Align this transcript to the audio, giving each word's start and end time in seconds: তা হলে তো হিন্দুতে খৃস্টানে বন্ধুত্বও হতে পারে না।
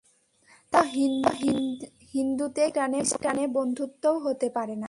তা 0.73 0.79
হলে 0.83 1.15
তো 1.21 1.31
হিন্দুতে 2.13 2.63
খৃস্টানে 2.75 3.43
বন্ধুত্বও 3.57 4.15
হতে 4.19 4.47
পারে 4.49 4.73
না। 4.73 4.79